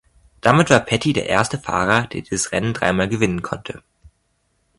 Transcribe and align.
Damit 0.41 0.71
war 0.71 0.79
Petty 0.79 1.13
der 1.13 1.27
erste 1.29 1.59
Fahrer, 1.59 2.07
der 2.07 2.21
dieses 2.23 2.51
Rennen 2.51 2.73
dreimal 2.73 3.07
gewinnen 3.07 3.43
konnte. 3.43 3.83